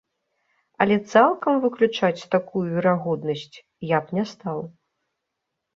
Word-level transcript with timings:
Але 0.85 0.95
цалкам 1.13 1.53
выключаць 1.65 2.27
такую 2.35 2.65
верагоднасць 2.73 3.55
я 3.97 4.05
б 4.09 4.21
не 4.21 4.29
стаў. 4.35 4.57